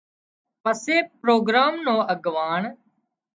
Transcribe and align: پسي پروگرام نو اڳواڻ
پسي 0.63 0.97
پروگرام 1.21 1.73
نو 1.85 1.95
اڳواڻ 2.13 2.61